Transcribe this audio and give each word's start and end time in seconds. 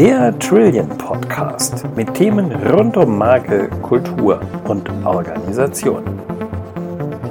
Der 0.00 0.38
Trillion 0.38 0.88
Podcast 0.88 1.84
mit 1.94 2.14
Themen 2.14 2.50
rund 2.72 2.96
um 2.96 3.18
Marke, 3.18 3.68
Kultur 3.82 4.40
und 4.64 4.88
Organisation. 5.04 6.02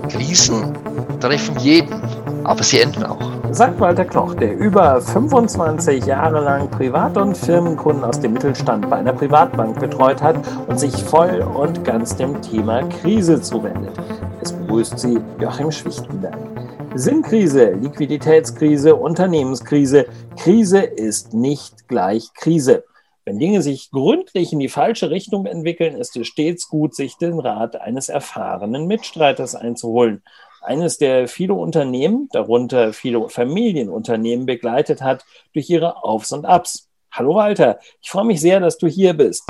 Krisen 0.08 0.78
treffen 1.20 1.58
jeden, 1.58 2.00
aber 2.44 2.62
sie 2.62 2.82
enden 2.82 3.06
auch. 3.06 3.32
Sagt 3.50 3.80
Walter 3.80 4.06
Kloch, 4.06 4.36
der 4.36 4.56
über 4.56 5.02
25 5.02 6.06
Jahre 6.06 6.42
lang 6.42 6.70
Privat- 6.70 7.18
und 7.18 7.36
Firmenkunden 7.36 8.04
aus 8.04 8.20
dem 8.20 8.34
Mittelstand 8.34 8.88
bei 8.88 8.98
einer 8.98 9.14
Privatbank 9.14 9.80
betreut 9.80 10.22
hat 10.22 10.36
und 10.68 10.80
sich 10.80 10.96
voll 10.96 11.42
und 11.42 11.84
ganz 11.84 12.18
dem 12.18 12.40
Thema 12.40 12.84
Krise 13.02 13.42
zuwendet. 13.42 14.00
Es 14.42 14.54
begrüßt 14.54 15.00
Sie 15.00 15.18
Joachim 15.40 15.72
Schwichtenberg. 15.72 16.59
Sinnkrise, 17.00 17.72
Liquiditätskrise, 17.72 18.94
Unternehmenskrise. 18.94 20.08
Krise 20.36 20.80
ist 20.80 21.34
nicht 21.34 21.88
gleich 21.88 22.34
Krise. 22.34 22.84
Wenn 23.24 23.40
Dinge 23.40 23.62
sich 23.62 23.90
gründlich 23.90 24.52
in 24.52 24.60
die 24.60 24.68
falsche 24.68 25.10
Richtung 25.10 25.46
entwickeln, 25.46 25.96
ist 25.96 26.18
es 26.18 26.28
stets 26.28 26.68
gut, 26.68 26.94
sich 26.94 27.16
den 27.16 27.40
Rat 27.40 27.80
eines 27.80 28.10
erfahrenen 28.10 28.86
Mitstreiters 28.86 29.56
einzuholen. 29.56 30.24
Eines, 30.62 30.98
der 30.98 31.30
viele 31.30 31.54
Unternehmen, 31.54 32.28
darunter 32.34 32.92
viele 32.92 33.30
Familienunternehmen, 33.30 34.46
begleitet 34.46 35.02
hat 35.02 35.24
durch 35.54 35.70
ihre 35.70 36.04
Aufs 36.04 36.34
und 36.34 36.46
Abs. 36.46 36.90
Hallo 37.14 37.34
Walter, 37.34 37.80
ich 38.02 38.10
freue 38.10 38.26
mich 38.26 38.42
sehr, 38.42 38.60
dass 38.60 38.78
du 38.78 38.88
hier 38.88 39.14
bist. 39.14 39.46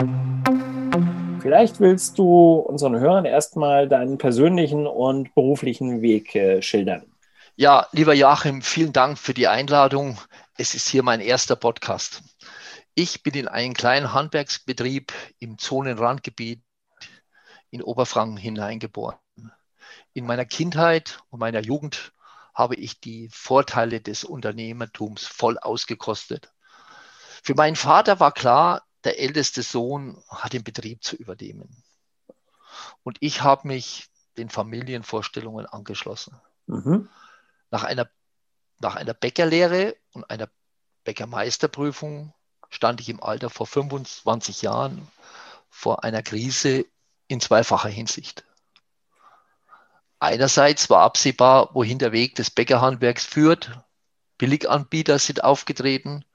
Vielleicht 1.41 1.79
willst 1.79 2.19
du 2.19 2.57
unseren 2.57 2.99
Hörern 2.99 3.25
erstmal 3.25 3.87
deinen 3.87 4.19
persönlichen 4.19 4.85
und 4.85 5.33
beruflichen 5.33 6.03
Weg 6.03 6.35
äh, 6.35 6.61
schildern. 6.61 7.05
Ja, 7.61 7.89
lieber 7.91 8.13
Joachim, 8.13 8.61
vielen 8.61 8.93
Dank 8.93 9.19
für 9.19 9.33
die 9.33 9.49
Einladung. 9.49 10.17
Es 10.55 10.75
ist 10.75 10.87
hier 10.87 11.03
mein 11.03 11.19
erster 11.19 11.57
Podcast. 11.57 12.23
Ich 12.95 13.21
bin 13.21 13.33
in 13.33 13.49
einen 13.49 13.73
kleinen 13.73 14.13
Handwerksbetrieb 14.13 15.11
im 15.39 15.57
Zonenrandgebiet 15.57 16.63
in 17.69 17.83
Oberfranken 17.83 18.37
hineingeboren. 18.37 19.19
In 20.13 20.25
meiner 20.25 20.45
Kindheit 20.45 21.19
und 21.31 21.41
meiner 21.41 21.59
Jugend 21.59 22.13
habe 22.53 22.75
ich 22.75 23.01
die 23.01 23.27
Vorteile 23.29 23.99
des 23.99 24.23
Unternehmertums 24.23 25.27
voll 25.27 25.57
ausgekostet. 25.57 26.53
Für 27.43 27.55
meinen 27.55 27.75
Vater 27.75 28.21
war 28.21 28.31
klar, 28.31 28.83
der 29.03 29.19
älteste 29.19 29.63
Sohn 29.63 30.23
hat 30.29 30.53
den 30.53 30.63
Betrieb 30.63 31.03
zu 31.03 31.17
übernehmen. 31.17 31.83
Und 33.03 33.17
ich 33.19 33.43
habe 33.43 33.67
mich 33.67 34.07
den 34.37 34.49
Familienvorstellungen 34.49 35.65
angeschlossen. 35.65 36.39
Mhm. 36.65 37.09
Nach 37.71 37.83
einer, 37.83 38.09
nach 38.79 38.95
einer 38.95 39.13
Bäckerlehre 39.13 39.95
und 40.13 40.29
einer 40.29 40.49
Bäckermeisterprüfung 41.03 42.33
stand 42.69 43.01
ich 43.01 43.09
im 43.09 43.21
Alter 43.21 43.49
vor 43.49 43.67
25 43.67 44.61
Jahren 44.61 45.07
vor 45.69 46.03
einer 46.03 46.23
Krise 46.23 46.85
in 47.27 47.41
zweifacher 47.41 47.89
Hinsicht. 47.89 48.43
Einerseits 50.19 50.89
war 50.89 51.01
absehbar, 51.01 51.69
wohin 51.73 51.99
der 51.99 52.11
Weg 52.11 52.35
des 52.35 52.51
Bäckerhandwerks 52.51 53.25
führt. 53.25 53.71
Billiganbieter 54.37 55.17
sind 55.17 55.43
aufgetreten. 55.43 56.25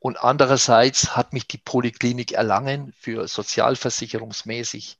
Und 0.00 0.16
andererseits 0.16 1.14
hat 1.14 1.34
mich 1.34 1.46
die 1.46 1.58
Poliklinik 1.58 2.32
Erlangen 2.32 2.94
für 2.98 3.28
sozialversicherungsmäßig 3.28 4.98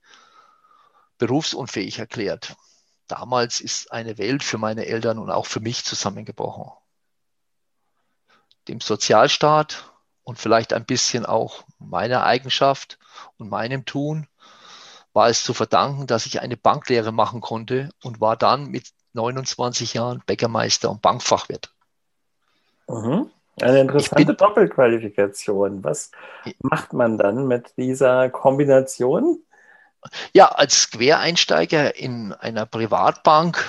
berufsunfähig 1.17 1.99
erklärt. 1.99 2.55
Damals 3.11 3.61
ist 3.61 3.91
eine 3.91 4.19
Welt 4.19 4.45
für 4.45 4.57
meine 4.57 4.87
Eltern 4.87 5.19
und 5.19 5.31
auch 5.31 5.47
für 5.47 5.59
mich 5.59 5.85
zusammengebrochen. 5.85 6.71
Dem 8.69 8.81
Sozialstaat 8.81 9.91
und 10.23 10.39
vielleicht 10.39 10.73
ein 10.73 10.85
bisschen 10.85 11.27
auch 11.27 11.65
meiner 11.81 12.25
Eigenschaft 12.25 12.99
und 13.37 13.51
meinem 13.51 13.85
Tun 13.85 14.29
war 15.13 15.29
es 15.29 15.43
zu 15.43 15.55
verdanken, 15.55 16.07
dass 16.07 16.27
ich 16.27 16.41
eine 16.41 16.57
Banklehre 16.57 17.11
machen 17.11 17.41
konnte 17.41 17.89
und 18.05 18.21
war 18.21 18.37
dann 18.37 18.67
mit 18.67 18.91
29 19.15 19.95
Jahren 19.95 20.23
Bäckermeister 20.25 20.89
und 20.89 21.03
Bankfachwirt. 21.03 21.75
Mhm. 22.89 23.29
Eine 23.61 23.81
interessante 23.81 24.25
bin, 24.25 24.37
Doppelqualifikation. 24.37 25.83
Was 25.83 26.13
macht 26.61 26.93
man 26.93 27.19
dann 27.19 27.49
mit 27.49 27.77
dieser 27.77 28.31
Kombination? 28.31 29.43
Ja, 30.33 30.47
als 30.47 30.91
Quereinsteiger 30.91 31.97
in 31.97 32.33
einer 32.33 32.67
Privatbank, 32.67 33.65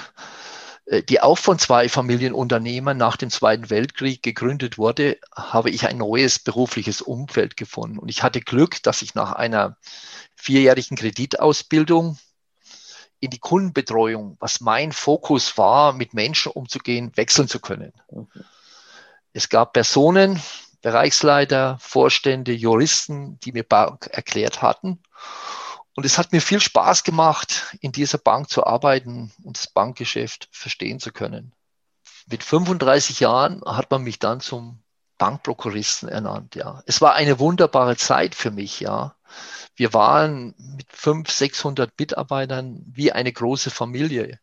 äh, 0.85 1.03
die 1.03 1.21
auch 1.21 1.37
von 1.37 1.59
zwei 1.59 1.89
Familienunternehmern 1.89 2.97
nach 2.97 3.17
dem 3.17 3.29
Zweiten 3.29 3.69
Weltkrieg 3.69 4.23
gegründet 4.23 4.77
wurde, 4.77 5.17
habe 5.35 5.69
ich 5.69 5.87
ein 5.87 5.97
neues 5.97 6.39
berufliches 6.39 7.01
Umfeld 7.01 7.57
gefunden. 7.57 7.99
Und 7.99 8.09
ich 8.09 8.23
hatte 8.23 8.41
Glück, 8.41 8.81
dass 8.83 9.01
ich 9.01 9.15
nach 9.15 9.33
einer 9.33 9.77
vierjährigen 10.35 10.97
Kreditausbildung 10.97 12.17
in 13.19 13.29
die 13.29 13.39
Kundenbetreuung, 13.39 14.37
was 14.39 14.61
mein 14.61 14.91
Fokus 14.91 15.57
war, 15.57 15.93
mit 15.93 16.13
Menschen 16.13 16.51
umzugehen, 16.51 17.11
wechseln 17.15 17.47
zu 17.47 17.59
können. 17.59 17.93
Okay. 18.07 18.41
Es 19.33 19.47
gab 19.47 19.73
Personen, 19.73 20.41
Bereichsleiter, 20.81 21.77
Vorstände, 21.79 22.51
Juristen, 22.51 23.39
die 23.41 23.51
mir 23.51 23.63
Bank 23.63 24.07
erklärt 24.07 24.61
hatten. 24.61 24.99
Und 25.96 26.06
es 26.06 26.18
hat 26.18 26.31
mir 26.31 26.41
viel 26.41 26.62
Spaß 26.62 27.03
gemacht, 27.03 27.75
in 27.81 27.91
dieser 27.91 28.18
Bank 28.18 28.50
zu 28.50 28.66
arbeiten 28.66 29.31
und 29.44 29.57
das 29.57 29.68
Bankgeschäft 29.68 30.47
verstehen 30.52 31.00
zu 31.00 31.12
können. 31.12 31.53
Mit 32.28 32.44
35 32.44 33.19
Jahren 33.19 33.62
hat 33.66 33.91
man 33.91 34.03
mich 34.03 34.19
dann 34.19 34.40
zum 34.40 34.81
Bankprokuristen 35.18 36.09
ernannt, 36.09 36.56
ja. 36.56 36.81
Es 36.85 37.02
war 37.02 37.13
eine 37.13 37.40
wunderbare 37.40 37.97
Zeit 37.97 38.35
für 38.35 38.52
mich, 38.52 38.79
ja. 38.79 39.16
Wir 39.75 39.94
waren 39.94 40.56
mit 40.57 40.91
500, 40.91 41.31
600 41.31 42.00
Mitarbeitern 42.00 42.84
wie 42.88 43.12
eine 43.12 43.31
große 43.31 43.69
Familie. 43.69 44.40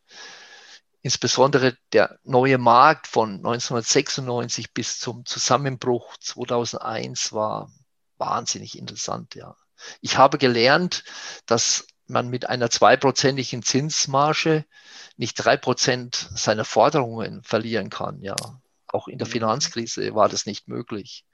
Insbesondere 1.02 1.76
der 1.92 2.18
neue 2.24 2.58
Markt 2.58 3.06
von 3.06 3.36
1996 3.36 4.72
bis 4.74 4.98
zum 4.98 5.24
Zusammenbruch 5.24 6.16
2001 6.18 7.32
war 7.32 7.70
wahnsinnig 8.18 8.78
interessant, 8.78 9.34
ja. 9.34 9.56
Ich 10.00 10.18
habe 10.18 10.38
gelernt, 10.38 11.04
dass 11.46 11.86
man 12.06 12.28
mit 12.28 12.48
einer 12.48 12.70
zweiprozentigen 12.70 13.62
Zinsmarge 13.62 14.64
nicht 15.16 15.34
drei 15.34 15.56
Prozent 15.56 16.30
seiner 16.34 16.64
Forderungen 16.64 17.42
verlieren 17.42 17.90
kann. 17.90 18.20
Ja, 18.22 18.36
auch 18.86 19.08
in 19.08 19.18
der 19.18 19.26
mhm. 19.26 19.32
Finanzkrise 19.32 20.14
war 20.14 20.28
das 20.28 20.46
nicht 20.46 20.68
möglich. 20.68 21.24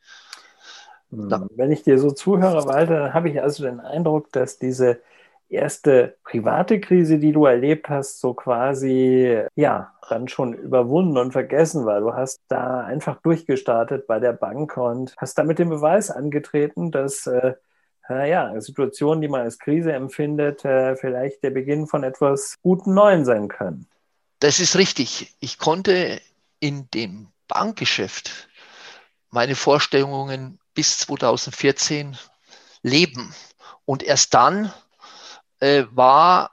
Mhm. 1.11 1.49
Wenn 1.55 1.71
ich 1.71 1.83
dir 1.83 1.99
so 1.99 2.11
zuhöre, 2.11 2.67
Walter, 2.67 3.01
dann 3.01 3.15
habe 3.15 3.31
ich 3.31 3.41
also 3.41 3.65
den 3.65 3.81
Eindruck, 3.81 4.33
dass 4.33 4.59
diese 4.59 5.01
erste 5.49 6.17
private 6.25 6.81
Krise, 6.81 7.19
die 7.19 7.33
du 7.33 7.47
erlebt 7.47 7.89
hast, 7.89 8.21
so 8.21 8.35
quasi, 8.35 9.43
ja, 9.55 9.93
dann 10.09 10.29
schon 10.29 10.55
überwunden 10.55 11.17
und 11.19 11.33
vergessen 11.33 11.87
war. 11.87 12.01
Du 12.01 12.15
hast 12.15 12.41
da 12.49 12.81
einfach 12.81 13.21
durchgestartet 13.23 14.07
bei 14.07 14.19
der 14.19 14.33
Bank 14.33 14.77
und 14.77 15.15
hast 15.19 15.39
damit 15.39 15.59
den 15.59 15.69
Beweis 15.71 16.11
angetreten, 16.11 16.91
dass 16.91 17.27
äh, 17.27 17.55
ja, 18.09 18.61
Situationen, 18.61 19.23
die 19.23 19.29
man 19.29 19.43
als 19.43 19.59
Krise 19.59 19.93
empfindet, 19.93 20.65
äh, 20.65 20.97
vielleicht 20.97 21.43
der 21.43 21.51
Beginn 21.51 21.87
von 21.87 22.05
etwas 22.05 22.57
Guten 22.63 22.95
Neuen 22.95 23.25
sein 23.25 23.49
können. 23.49 23.87
Das 24.41 24.61
ist 24.61 24.77
richtig. 24.77 25.35
Ich 25.41 25.59
konnte 25.59 26.21
in 26.61 26.89
dem 26.93 27.29
Bankgeschäft 27.49 28.49
meine 29.31 29.55
Vorstellungen 29.55 30.59
bis 30.75 30.99
2014 30.99 32.17
leben. 32.83 33.35
Und 33.85 34.03
erst 34.03 34.35
dann 34.35 34.73
äh, 35.61 35.85
war 35.91 36.51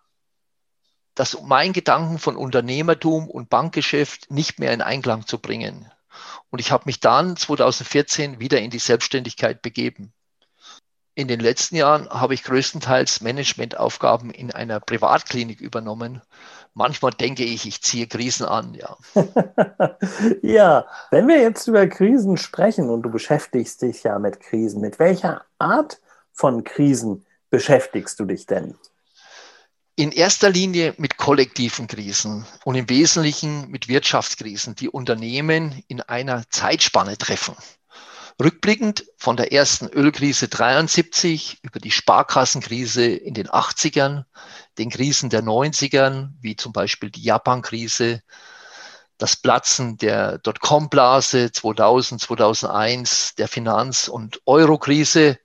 das 1.16 1.38
mein 1.42 1.74
Gedanken 1.74 2.18
von 2.18 2.38
Unternehmertum 2.38 3.30
und 3.30 3.50
Bankgeschäft 3.50 4.32
nicht 4.32 4.60
mehr 4.60 4.74
in 4.74 4.82
Einklang 4.82 5.28
zu 5.28 5.40
bringen. 5.40 5.92
Und 6.50 6.60
ich 6.60 6.72
habe 6.72 6.84
mich 6.86 7.00
dann 7.00 7.36
2014 7.36 8.40
wieder 8.40 8.60
in 8.60 8.72
die 8.72 8.80
Selbstständigkeit 8.80 9.62
begeben. 9.62 10.14
In 11.14 11.28
den 11.28 11.42
letzten 11.42 11.76
Jahren 11.76 12.10
habe 12.10 12.34
ich 12.34 12.44
größtenteils 12.44 13.20
Managementaufgaben 13.20 14.32
in 14.32 14.52
einer 14.52 14.80
Privatklinik 14.80 15.60
übernommen. 15.60 16.22
Manchmal 16.74 17.12
denke 17.12 17.44
ich, 17.44 17.68
ich 17.68 17.82
ziehe 17.82 18.08
Krisen 18.08 18.46
an, 18.46 18.74
ja. 18.74 18.96
ja, 20.42 20.86
wenn 21.10 21.28
wir 21.28 21.42
jetzt 21.42 21.68
über 21.68 21.86
Krisen 21.88 22.38
sprechen 22.38 22.90
und 22.90 23.02
du 23.02 23.12
beschäftigst 23.12 23.82
dich 23.82 24.04
ja 24.04 24.20
mit 24.20 24.40
Krisen, 24.40 24.80
mit 24.80 25.00
welcher 25.00 25.44
Art 25.60 26.00
von 26.32 26.64
Krisen 26.64 27.26
beschäftigst 27.50 28.18
du 28.22 28.26
dich 28.26 28.46
denn? 28.46 28.76
In 29.98 30.14
erster 30.14 30.50
Linie 30.50 30.94
mit 30.98 31.18
kollektiven 31.18 31.88
Krisen 31.88 32.46
und 32.64 32.76
im 32.76 32.90
Wesentlichen 32.90 33.70
mit 33.70 33.90
Wirtschaftskrisen, 33.90 34.76
die 34.76 34.88
Unternehmen 34.88 35.84
in 35.90 36.00
einer 36.02 36.44
Zeitspanne 36.50 37.18
treffen. 37.18 37.56
Rückblickend 38.44 39.06
von 39.18 39.38
der 39.38 39.52
ersten 39.54 39.88
Ölkrise 39.88 40.48
73 40.48 41.60
über 41.62 41.80
die 41.80 41.92
Sparkassenkrise 41.92 43.06
in 43.06 43.36
den 43.36 43.48
80ern, 43.48 44.24
den 44.80 44.90
Krisen 44.90 45.30
der 45.30 45.44
90ern, 45.44 46.32
wie 46.42 46.56
zum 46.56 46.74
Beispiel 46.74 47.12
die 47.12 47.22
Japan-Krise, 47.22 48.24
das 49.20 49.36
Platzen 49.36 49.98
der 49.98 50.40
Dotcom-Blase 50.40 51.52
2000, 51.52 52.20
2001, 52.22 53.36
der 53.36 53.48
Finanz- 53.48 54.08
und 54.08 54.42
Euro-Krise 54.48 55.38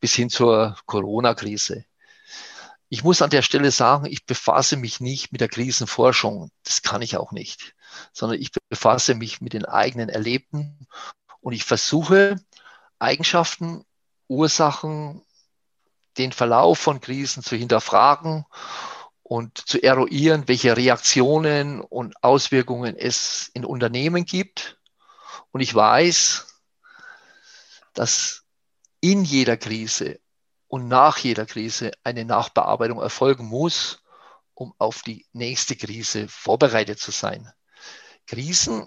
bis 0.00 0.14
hin 0.14 0.30
zur 0.30 0.78
Corona-Krise. 0.86 1.84
Ich 2.88 3.04
muss 3.04 3.20
an 3.20 3.28
der 3.28 3.42
Stelle 3.42 3.70
sagen, 3.70 4.06
ich 4.06 4.24
befasse 4.24 4.78
mich 4.78 4.98
nicht 4.98 5.30
mit 5.30 5.42
der 5.42 5.48
Krisenforschung. 5.48 6.50
Das 6.64 6.80
kann 6.80 7.02
ich 7.02 7.18
auch 7.18 7.32
nicht, 7.32 7.74
sondern 8.14 8.40
ich 8.40 8.50
befasse 8.70 9.14
mich 9.14 9.42
mit 9.42 9.52
den 9.52 9.66
eigenen 9.66 10.08
Erlebten 10.08 10.86
und 11.40 11.52
ich 11.52 11.64
versuche 11.64 12.36
Eigenschaften, 12.98 13.84
Ursachen, 14.28 15.22
den 16.18 16.32
Verlauf 16.32 16.78
von 16.78 17.00
Krisen 17.00 17.42
zu 17.42 17.56
hinterfragen 17.56 18.44
und 19.22 19.58
zu 19.58 19.82
eruieren, 19.82 20.48
welche 20.48 20.76
Reaktionen 20.76 21.80
und 21.80 22.22
Auswirkungen 22.22 22.96
es 22.96 23.50
in 23.54 23.64
Unternehmen 23.64 24.24
gibt. 24.24 24.78
Und 25.52 25.60
ich 25.60 25.74
weiß, 25.74 26.46
dass 27.94 28.44
in 29.00 29.24
jeder 29.24 29.56
Krise 29.56 30.20
und 30.68 30.88
nach 30.88 31.18
jeder 31.18 31.46
Krise 31.46 31.92
eine 32.04 32.24
Nachbearbeitung 32.24 33.00
erfolgen 33.00 33.46
muss, 33.46 34.02
um 34.54 34.74
auf 34.78 35.02
die 35.02 35.26
nächste 35.32 35.74
Krise 35.74 36.28
vorbereitet 36.28 37.00
zu 37.00 37.10
sein. 37.10 37.50
Krisen 38.26 38.86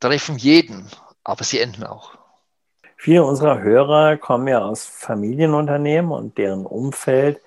treffen 0.00 0.36
jeden, 0.36 0.90
aber 1.24 1.44
sie 1.44 1.60
enden 1.60 1.84
auch. 1.84 2.18
Viele 2.96 3.24
unserer 3.24 3.60
Hörer 3.60 4.16
kommen 4.16 4.46
ja 4.46 4.60
aus 4.60 4.84
Familienunternehmen 4.84 6.12
und 6.12 6.38
deren 6.38 6.66
Umfeld. 6.66 7.40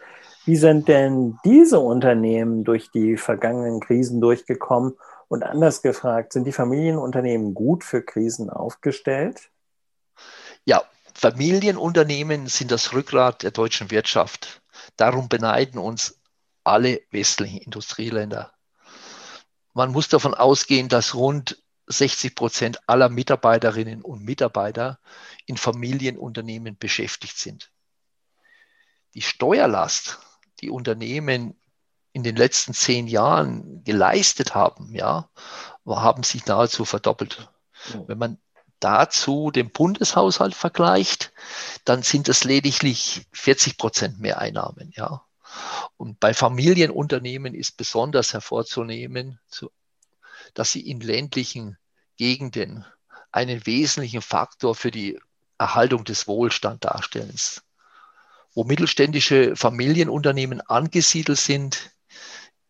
Wie 0.45 0.57
sind 0.57 0.88
denn 0.88 1.39
diese 1.45 1.80
Unternehmen 1.80 2.63
durch 2.63 2.92
die 2.92 3.18
vergangenen 3.18 3.80
Krisen 3.80 4.22
durchgekommen? 4.22 4.95
Und 5.27 5.44
anders 5.44 5.81
gefragt, 5.81 6.33
sind 6.33 6.45
die 6.45 6.51
Familienunternehmen 6.51 7.54
gut 7.56 7.83
für 7.83 8.04
Krisen 8.04 8.50
aufgestellt? 8.50 9.50
Ja, 10.66 10.83
Familienunternehmen 11.16 12.48
sind 12.48 12.71
das 12.71 12.94
Rückgrat 12.94 13.42
der 13.42 13.51
deutschen 13.51 13.89
Wirtschaft. 13.89 14.62
Darum 14.98 15.30
beneiden 15.30 15.80
uns 15.80 16.19
alle 16.63 17.01
westlichen 17.12 17.60
Industrieländer. 17.60 18.51
Man 19.74 19.92
muss 19.92 20.10
davon 20.10 20.33
ausgehen, 20.33 20.89
dass 20.89 21.16
rund 21.16 21.63
60 21.87 22.35
Prozent 22.35 22.79
aller 22.87 23.09
Mitarbeiterinnen 23.09 24.01
und 24.01 24.23
Mitarbeiter 24.23 24.99
in 25.45 25.57
Familienunternehmen 25.57 26.77
beschäftigt 26.77 27.37
sind. 27.37 27.71
Die 29.13 29.21
Steuerlast, 29.21 30.19
die 30.61 30.69
Unternehmen 30.69 31.55
in 32.11 32.23
den 32.23 32.35
letzten 32.35 32.73
zehn 32.73 33.07
Jahren 33.07 33.83
geleistet 33.83 34.55
haben, 34.55 34.93
ja, 34.95 35.29
haben 35.85 36.23
sich 36.23 36.45
nahezu 36.45 36.85
verdoppelt. 36.85 37.49
Wenn 38.07 38.17
man 38.17 38.37
dazu 38.79 39.51
den 39.51 39.71
Bundeshaushalt 39.71 40.55
vergleicht, 40.55 41.33
dann 41.83 42.03
sind 42.03 42.29
es 42.29 42.43
lediglich 42.43 43.25
40 43.31 43.77
Prozent 43.77 44.19
mehr 44.19 44.39
Einnahmen, 44.39 44.91
ja. 44.95 45.23
Und 45.97 46.19
bei 46.19 46.33
Familienunternehmen 46.33 47.53
ist 47.53 47.77
besonders 47.77 48.33
hervorzunehmen, 48.33 49.39
dass 50.53 50.71
sie 50.71 50.88
in 50.89 51.00
ländlichen 51.00 51.77
Gegenden 52.18 52.86
einen 53.31 53.65
wesentlichen 53.65 54.21
Faktor 54.21 54.75
für 54.75 54.92
die 54.92 55.19
Erhaltung 55.57 56.03
des 56.03 56.27
Wohlstands 56.27 56.81
darstellen. 56.81 57.36
Wo 58.53 58.63
mittelständische 58.63 59.56
Familienunternehmen 59.56 60.62
angesiedelt 60.62 61.39
sind, 61.39 61.92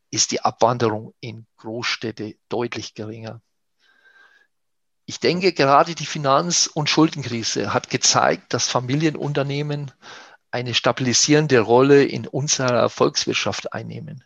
ist 0.09 0.31
die 0.31 0.41
Abwanderung 0.41 1.13
in 1.19 1.45
Großstädte 1.57 2.35
deutlich 2.49 2.95
geringer. 2.95 3.41
Ich 5.05 5.19
denke, 5.19 5.53
gerade 5.53 5.93
die 5.93 6.07
Finanz- 6.07 6.65
und 6.67 6.89
Schuldenkrise 6.89 7.73
hat 7.73 7.91
gezeigt, 7.91 8.53
dass 8.53 8.67
Familienunternehmen 8.67 9.91
eine 10.49 10.73
stabilisierende 10.73 11.59
Rolle 11.59 12.03
in 12.03 12.27
unserer 12.27 12.89
Volkswirtschaft 12.89 13.73
einnehmen. 13.73 14.23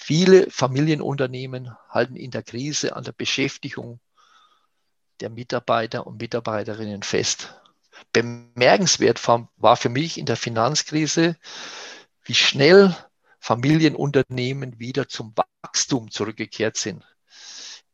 Viele 0.00 0.48
Familienunternehmen 0.48 1.76
halten 1.90 2.16
in 2.16 2.30
der 2.30 2.42
Krise 2.42 2.96
an 2.96 3.04
der 3.04 3.12
Beschäftigung 3.12 4.00
der 5.20 5.28
Mitarbeiter 5.28 6.06
und 6.06 6.18
Mitarbeiterinnen 6.18 7.02
fest. 7.02 7.60
Bemerkenswert 8.12 9.20
war 9.26 9.76
für 9.76 9.90
mich 9.90 10.16
in 10.16 10.24
der 10.24 10.36
Finanzkrise, 10.36 11.36
wie 12.24 12.34
schnell 12.34 12.96
Familienunternehmen 13.38 14.78
wieder 14.78 15.08
zum 15.08 15.34
Wachstum 15.62 16.10
zurückgekehrt 16.10 16.78
sind. 16.78 17.04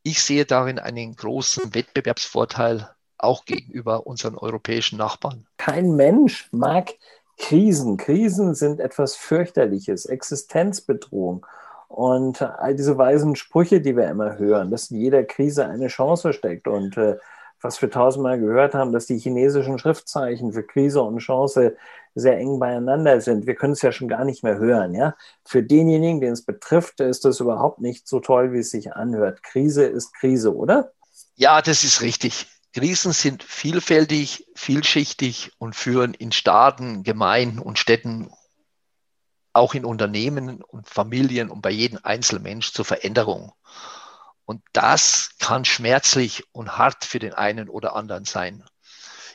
Ich 0.04 0.22
sehe 0.22 0.44
darin 0.44 0.78
einen 0.78 1.16
großen 1.16 1.74
Wettbewerbsvorteil 1.74 2.94
auch 3.18 3.44
gegenüber 3.44 4.06
unseren 4.06 4.36
europäischen 4.36 4.98
Nachbarn. 4.98 5.48
Kein 5.56 5.96
Mensch 5.96 6.48
mag 6.52 6.94
Krisen. 7.38 7.96
Krisen 7.96 8.54
sind 8.54 8.78
etwas 8.78 9.16
fürchterliches, 9.16 10.06
Existenzbedrohung. 10.06 11.44
Und 11.94 12.42
all 12.42 12.74
diese 12.74 12.98
weisen 12.98 13.36
Sprüche, 13.36 13.80
die 13.80 13.96
wir 13.96 14.08
immer 14.08 14.36
hören, 14.36 14.72
dass 14.72 14.90
in 14.90 14.98
jeder 14.98 15.22
Krise 15.22 15.64
eine 15.64 15.86
Chance 15.86 16.32
steckt 16.32 16.66
und 16.66 16.96
äh, 16.96 17.18
was 17.60 17.80
wir 17.80 17.88
tausendmal 17.88 18.40
gehört 18.40 18.74
haben, 18.74 18.90
dass 18.90 19.06
die 19.06 19.16
chinesischen 19.16 19.78
Schriftzeichen 19.78 20.52
für 20.52 20.64
Krise 20.64 21.02
und 21.02 21.18
Chance 21.18 21.76
sehr 22.16 22.36
eng 22.36 22.58
beieinander 22.58 23.20
sind. 23.20 23.46
Wir 23.46 23.54
können 23.54 23.74
es 23.74 23.82
ja 23.82 23.92
schon 23.92 24.08
gar 24.08 24.24
nicht 24.24 24.42
mehr 24.42 24.58
hören. 24.58 24.92
Ja? 24.92 25.14
Für 25.44 25.62
denjenigen, 25.62 26.20
den 26.20 26.32
es 26.32 26.44
betrifft, 26.44 26.98
ist 26.98 27.24
das 27.24 27.38
überhaupt 27.38 27.80
nicht 27.80 28.08
so 28.08 28.18
toll, 28.18 28.52
wie 28.52 28.58
es 28.58 28.70
sich 28.70 28.92
anhört. 28.92 29.44
Krise 29.44 29.84
ist 29.84 30.12
Krise, 30.14 30.52
oder? 30.52 30.90
Ja, 31.36 31.62
das 31.62 31.84
ist 31.84 32.02
richtig. 32.02 32.48
Krisen 32.74 33.12
sind 33.12 33.44
vielfältig, 33.44 34.48
vielschichtig 34.56 35.52
und 35.58 35.76
führen 35.76 36.12
in 36.12 36.32
Staaten, 36.32 37.04
Gemeinden 37.04 37.60
und 37.60 37.78
Städten 37.78 38.30
auch 39.54 39.74
in 39.74 39.84
Unternehmen 39.84 40.62
und 40.62 40.88
Familien 40.88 41.50
und 41.50 41.62
bei 41.62 41.70
jedem 41.70 42.00
einzelnen 42.02 42.42
Mensch 42.42 42.72
zur 42.72 42.84
Veränderung. 42.84 43.52
Und 44.44 44.60
das 44.72 45.30
kann 45.38 45.64
schmerzlich 45.64 46.44
und 46.52 46.76
hart 46.76 47.04
für 47.04 47.18
den 47.18 47.32
einen 47.32 47.68
oder 47.68 47.96
anderen 47.96 48.24
sein. 48.24 48.64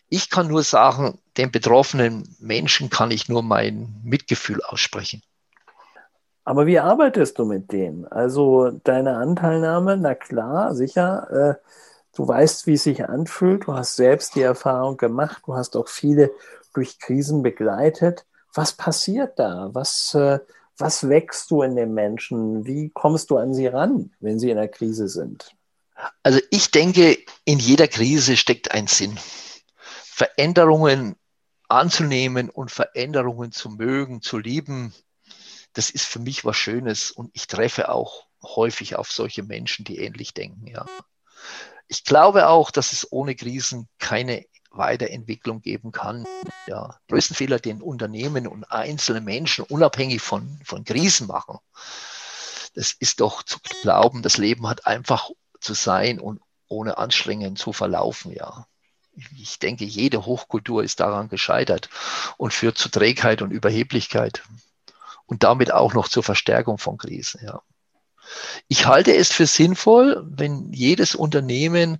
Ich 0.10 0.30
kann 0.30 0.48
nur 0.48 0.63
sagen, 0.63 1.19
den 1.38 1.51
betroffenen 1.51 2.36
Menschen 2.39 2.89
kann 2.89 3.12
ich 3.12 3.30
nur 3.30 3.44
mein 3.44 4.01
Mitgefühl 4.04 4.62
aussprechen. 4.63 5.24
Aber 6.44 6.65
wie 6.65 6.80
arbeitest 6.80 7.38
du 7.38 7.45
mit 7.45 7.72
denen? 7.72 8.07
Also 8.07 8.72
deine 8.83 9.18
Anteilnahme, 9.18 9.98
na 9.98 10.15
klar, 10.15 10.74
sicher. 10.74 11.30
Äh, 11.31 11.69
du 12.15 12.27
weißt, 12.27 12.65
wie 12.65 12.74
es 12.74 12.83
sich 12.83 13.07
anfühlt. 13.07 13.68
Du 13.68 13.74
hast 13.74 13.95
selbst 13.95 14.33
die 14.36 14.42
Erfahrung 14.42 14.98
gemacht. 14.98 15.44
Du 15.45 15.54
hast 15.54 15.77
auch 15.77 15.88
viele 15.88 16.31
durch 16.74 17.00
Krisen 17.00 17.43
begleitet. 17.43 18.25
Was 18.53 18.74
passiert 18.74 19.38
da? 19.38 19.70
Was, 19.74 20.13
äh, 20.15 20.39
was 20.77 21.08
wächst 21.08 21.51
du 21.51 21.62
in 21.62 21.75
den 21.75 21.94
Menschen? 21.94 22.65
Wie 22.65 22.89
kommst 22.89 23.29
du 23.29 23.38
an 23.38 23.53
sie 23.53 23.68
ran, 23.68 24.12
wenn 24.20 24.39
sie 24.39 24.50
in 24.50 24.58
einer 24.58 24.68
Krise 24.68 25.08
sind? 25.08 25.51
Also 26.24 26.39
ich 26.50 26.72
denke, 26.72 27.18
in 27.46 27.60
jeder 27.60 27.88
Krise 27.88 28.38
steckt 28.38 28.72
ein 28.72 28.88
Sinn. 28.88 29.18
Veränderungen 29.75 31.15
anzunehmen 31.68 32.50
und 32.50 32.72
Veränderungen 32.72 33.51
zu 33.51 33.70
mögen, 33.70 34.22
zu 34.22 34.38
lieben, 34.38 34.94
das 35.74 35.89
ist 35.89 36.06
für 36.06 36.20
mich 36.20 36.44
was 36.46 36.58
Schönes 36.58 37.12
und 37.12 37.29
ich 37.34 37.48
treffe 37.48 37.89
auch 37.89 38.25
häufig 38.44 38.96
auf 38.96 39.12
solche 39.12 39.44
Menschen, 39.44 39.86
die 39.86 40.00
ähnlich 40.00 40.34
denken, 40.34 40.68
ja. 40.68 40.86
Ich 41.88 42.03
glaube 42.03 42.48
auch, 42.48 42.70
dass 42.70 42.91
es 42.91 43.12
ohne 43.12 43.36
Krisen 43.36 43.88
keine 43.98 44.46
Weiterentwicklung 44.71 45.61
geben 45.61 45.91
kann. 45.91 46.25
Ja, 46.67 46.97
größten 47.09 47.35
Fehler, 47.35 47.59
den 47.59 47.81
Unternehmen 47.81 48.47
und 48.47 48.65
einzelne 48.71 49.21
Menschen 49.21 49.65
unabhängig 49.65 50.21
von, 50.21 50.59
von 50.63 50.83
Krisen 50.83 51.27
machen, 51.27 51.57
das 52.75 52.93
ist 52.93 53.19
doch 53.19 53.43
zu 53.43 53.59
glauben, 53.81 54.21
das 54.21 54.38
Leben 54.38 54.67
hat 54.67 54.85
einfach 54.85 55.29
zu 55.59 55.73
sein 55.73 56.19
und 56.19 56.41
ohne 56.67 56.97
Anstrengungen 56.97 57.55
zu 57.55 57.73
verlaufen, 57.73 58.31
ja. 58.31 58.65
Ich 59.35 59.59
denke, 59.59 59.83
jede 59.83 60.25
Hochkultur 60.25 60.83
ist 60.83 61.01
daran 61.01 61.27
gescheitert 61.27 61.89
und 62.38 62.53
führt 62.53 62.77
zu 62.77 62.89
Trägheit 62.89 63.41
und 63.41 63.51
Überheblichkeit 63.51 64.43
und 65.25 65.43
damit 65.43 65.73
auch 65.73 65.93
noch 65.93 66.07
zur 66.07 66.23
Verstärkung 66.23 66.77
von 66.77 66.97
Krisen, 66.97 67.41
ja. 67.43 67.61
Ich 68.67 68.85
halte 68.85 69.15
es 69.15 69.31
für 69.31 69.47
sinnvoll, 69.47 70.23
wenn 70.29 70.71
jedes 70.71 71.15
Unternehmen 71.15 71.99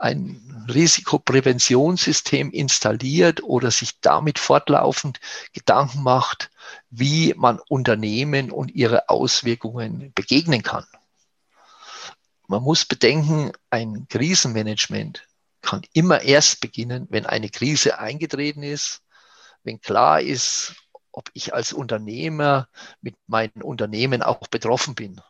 ein 0.00 0.66
Risikopräventionssystem 0.68 2.50
installiert 2.50 3.42
oder 3.42 3.70
sich 3.70 4.00
damit 4.00 4.38
fortlaufend 4.38 5.20
Gedanken 5.52 6.02
macht, 6.02 6.50
wie 6.88 7.34
man 7.36 7.60
Unternehmen 7.68 8.50
und 8.50 8.74
ihre 8.74 9.08
Auswirkungen 9.08 10.12
begegnen 10.14 10.62
kann. 10.62 10.86
Man 12.46 12.62
muss 12.62 12.84
bedenken, 12.84 13.52
ein 13.68 14.06
Krisenmanagement 14.08 15.26
kann 15.60 15.82
immer 15.92 16.22
erst 16.22 16.60
beginnen, 16.60 17.06
wenn 17.10 17.26
eine 17.26 17.50
Krise 17.50 17.98
eingetreten 17.98 18.62
ist, 18.62 19.02
wenn 19.62 19.80
klar 19.80 20.20
ist, 20.20 20.74
ob 21.12 21.30
ich 21.34 21.52
als 21.52 21.72
Unternehmer 21.72 22.68
mit 23.02 23.16
meinem 23.26 23.62
Unternehmen 23.62 24.22
auch 24.22 24.48
betroffen 24.48 24.94
bin. 24.94 25.20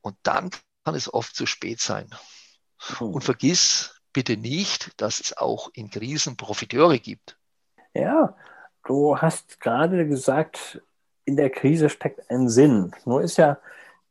Und 0.00 0.16
dann 0.22 0.50
kann 0.84 0.94
es 0.94 1.12
oft 1.12 1.36
zu 1.36 1.46
spät 1.46 1.80
sein. 1.80 2.08
Und 3.00 3.24
vergiss 3.24 4.00
bitte 4.12 4.36
nicht, 4.36 5.00
dass 5.00 5.20
es 5.20 5.36
auch 5.36 5.70
in 5.74 5.90
Krisen 5.90 6.36
Profiteure 6.36 6.98
gibt. 6.98 7.36
Ja, 7.94 8.36
du 8.84 9.18
hast 9.18 9.60
gerade 9.60 10.06
gesagt, 10.06 10.80
in 11.24 11.36
der 11.36 11.50
Krise 11.50 11.90
steckt 11.90 12.30
ein 12.30 12.48
Sinn. 12.48 12.92
Nur 13.04 13.22
ist 13.22 13.36
ja 13.36 13.58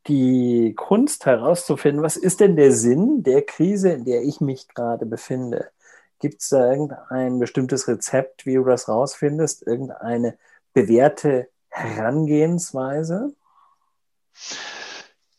die 0.07 0.73
Kunst 0.75 1.25
herauszufinden, 1.25 2.03
was 2.03 2.17
ist 2.17 2.39
denn 2.39 2.55
der 2.55 2.71
Sinn 2.71 3.23
der 3.23 3.43
Krise, 3.43 3.89
in 3.89 4.05
der 4.05 4.21
ich 4.23 4.41
mich 4.41 4.67
gerade 4.67 5.05
befinde? 5.05 5.69
Gibt 6.19 6.41
es 6.41 6.49
da 6.49 6.71
irgendein 6.71 7.39
bestimmtes 7.39 7.87
Rezept, 7.87 8.45
wie 8.45 8.55
du 8.55 8.63
das 8.63 8.87
rausfindest? 8.87 9.65
Irgendeine 9.65 10.37
bewährte 10.73 11.49
Herangehensweise? 11.69 13.33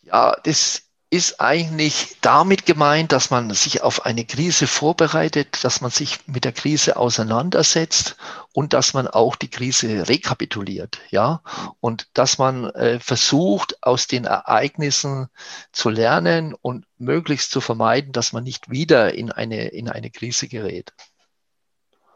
Ja, 0.02 0.36
das 0.44 0.83
ist 1.14 1.40
eigentlich 1.40 2.16
damit 2.22 2.66
gemeint, 2.66 3.12
dass 3.12 3.30
man 3.30 3.50
sich 3.50 3.84
auf 3.84 4.04
eine 4.04 4.24
Krise 4.24 4.66
vorbereitet, 4.66 5.62
dass 5.62 5.80
man 5.80 5.92
sich 5.92 6.18
mit 6.26 6.44
der 6.44 6.50
Krise 6.50 6.96
auseinandersetzt 6.96 8.16
und 8.52 8.72
dass 8.72 8.94
man 8.94 9.06
auch 9.06 9.36
die 9.36 9.48
Krise 9.48 10.08
rekapituliert, 10.08 10.98
ja, 11.10 11.40
und 11.78 12.08
dass 12.14 12.38
man 12.38 12.64
äh, 12.70 12.98
versucht, 12.98 13.80
aus 13.84 14.08
den 14.08 14.24
Ereignissen 14.24 15.28
zu 15.70 15.88
lernen 15.88 16.52
und 16.52 16.84
möglichst 16.98 17.52
zu 17.52 17.60
vermeiden, 17.60 18.10
dass 18.10 18.32
man 18.32 18.42
nicht 18.42 18.68
wieder 18.68 19.14
in 19.14 19.30
eine, 19.30 19.68
in 19.68 19.88
eine 19.88 20.10
Krise 20.10 20.48
gerät. 20.48 20.92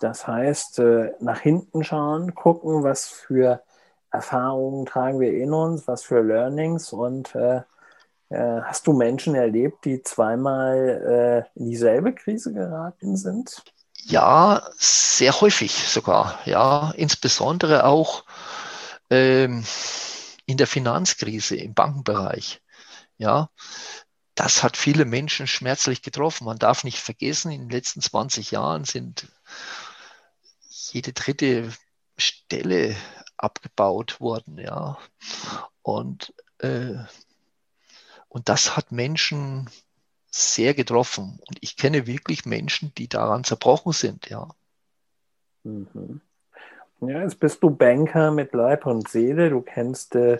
Das 0.00 0.26
heißt, 0.26 0.80
äh, 0.80 1.12
nach 1.20 1.38
hinten 1.38 1.84
schauen, 1.84 2.34
gucken, 2.34 2.82
was 2.82 3.06
für 3.06 3.62
Erfahrungen 4.10 4.86
tragen 4.86 5.20
wir 5.20 5.32
in 5.34 5.52
uns, 5.52 5.86
was 5.86 6.02
für 6.02 6.20
Learnings 6.20 6.92
und 6.92 7.36
äh, 7.36 7.60
hast 8.36 8.86
du 8.86 8.92
Menschen 8.92 9.34
erlebt, 9.34 9.84
die 9.84 10.02
zweimal 10.02 11.46
äh, 11.56 11.58
in 11.58 11.70
dieselbe 11.70 12.14
Krise 12.14 12.52
geraten 12.52 13.16
sind? 13.16 13.62
Ja, 14.04 14.68
sehr 14.76 15.40
häufig 15.40 15.72
sogar. 15.72 16.38
Ja, 16.44 16.92
insbesondere 16.96 17.84
auch 17.84 18.24
ähm, 19.10 19.64
in 20.46 20.56
der 20.56 20.66
Finanzkrise 20.66 21.56
im 21.56 21.74
Bankenbereich. 21.74 22.62
Ja, 23.18 23.50
das 24.34 24.62
hat 24.62 24.76
viele 24.76 25.04
Menschen 25.04 25.46
schmerzlich 25.46 26.02
getroffen. 26.02 26.44
Man 26.44 26.58
darf 26.58 26.84
nicht 26.84 26.98
vergessen, 26.98 27.50
in 27.50 27.62
den 27.62 27.70
letzten 27.70 28.00
20 28.00 28.50
Jahren 28.52 28.84
sind 28.84 29.26
jede 30.68 31.12
dritte 31.12 31.72
Stelle 32.16 32.96
abgebaut 33.36 34.20
worden. 34.20 34.58
Ja, 34.58 34.98
und 35.82 36.32
äh, 36.58 36.94
und 38.28 38.48
das 38.48 38.76
hat 38.76 38.92
Menschen 38.92 39.68
sehr 40.30 40.74
getroffen. 40.74 41.40
Und 41.48 41.58
ich 41.60 41.76
kenne 41.76 42.06
wirklich 42.06 42.44
Menschen, 42.44 42.92
die 42.96 43.08
daran 43.08 43.44
zerbrochen 43.44 43.92
sind, 43.92 44.28
ja. 44.28 44.48
Mhm. 45.64 46.20
Ja, 47.00 47.22
jetzt 47.22 47.38
bist 47.38 47.62
du 47.62 47.70
Banker 47.70 48.32
mit 48.32 48.52
Leib 48.52 48.84
und 48.84 49.08
Seele. 49.08 49.50
Du 49.50 49.60
kennst 49.60 50.16
äh, 50.16 50.38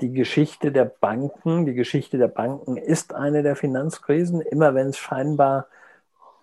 die 0.00 0.12
Geschichte 0.12 0.72
der 0.72 0.86
Banken. 0.86 1.66
Die 1.66 1.74
Geschichte 1.74 2.16
der 2.16 2.28
Banken 2.28 2.76
ist 2.76 3.14
eine 3.14 3.42
der 3.42 3.56
Finanzkrisen. 3.56 4.40
Immer 4.40 4.74
wenn 4.74 4.88
es 4.88 4.98
scheinbar 4.98 5.66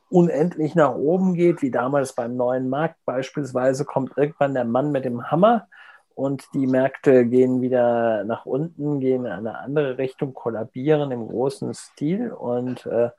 unendlich 0.10 0.76
nach 0.76 0.94
oben 0.94 1.34
geht, 1.34 1.64
wie 1.64 1.72
damals 1.72 2.14
beim 2.14 2.36
neuen 2.36 2.70
Markt 2.70 3.04
beispielsweise, 3.06 3.86
kommt 3.86 4.16
irgendwann 4.18 4.54
der 4.54 4.66
Mann 4.66 4.92
mit 4.92 5.04
dem 5.04 5.32
Hammer 5.32 5.68
und 6.16 6.46
die 6.54 6.66
Märkte 6.66 7.26
gehen 7.26 7.62
wieder 7.62 8.24
nach 8.24 8.46
unten, 8.46 9.02
gehen 9.02 9.26
in 9.26 9.32
eine 9.32 9.60
andere 9.60 9.98
Richtung, 9.98 10.34
kollabieren 10.34 11.12
im 11.12 11.28
großen 11.28 11.74
Stil. 11.74 12.32
Und 12.32 12.86
äh, 12.86 13.10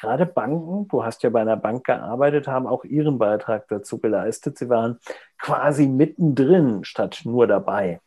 gerade 0.00 0.24
Banken, 0.24 0.88
du 0.88 1.04
hast 1.04 1.22
ja 1.22 1.30
bei 1.30 1.42
einer 1.42 1.58
Bank 1.58 1.84
gearbeitet, 1.84 2.48
haben 2.48 2.66
auch 2.66 2.84
ihren 2.84 3.18
Beitrag 3.18 3.68
dazu 3.68 3.98
geleistet. 3.98 4.56
Sie 4.56 4.70
waren 4.70 4.98
quasi 5.38 5.86
mittendrin 5.86 6.84
statt 6.84 7.20
nur 7.24 7.46
dabei. 7.46 8.00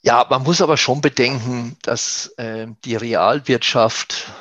Ja, 0.00 0.26
man 0.30 0.42
muss 0.44 0.62
aber 0.62 0.78
schon 0.78 1.02
bedenken, 1.02 1.76
dass 1.82 2.32
äh, 2.38 2.68
die 2.84 2.96
Realwirtschaft 2.96 4.32